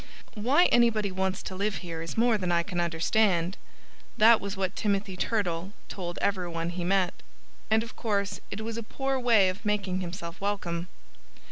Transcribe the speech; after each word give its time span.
"Why 0.33 0.65
anybody 0.71 1.11
wants 1.11 1.43
to 1.43 1.55
live 1.55 1.75
here 1.85 2.01
is 2.01 2.17
more 2.17 2.35
than 2.35 2.51
I 2.51 2.63
can 2.63 2.79
understand." 2.79 3.55
That 4.17 4.41
was 4.41 4.57
what 4.57 4.75
Timothy 4.75 5.15
Turtle 5.15 5.73
told 5.89 6.17
everyone 6.23 6.71
he 6.71 6.83
met. 6.83 7.13
And 7.69 7.83
of 7.83 7.95
course 7.95 8.39
it 8.49 8.61
was 8.61 8.77
a 8.77 8.81
poor 8.81 9.19
way 9.19 9.47
of 9.47 9.63
making 9.63 9.99
himself 9.99 10.41
welcome. 10.41 10.87